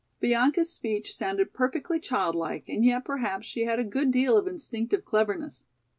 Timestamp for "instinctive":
4.47-5.05